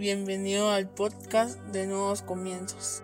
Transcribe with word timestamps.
Bienvenido 0.00 0.70
al 0.70 0.88
podcast 0.88 1.60
de 1.72 1.86
Nuevos 1.86 2.22
Comienzos. 2.22 3.02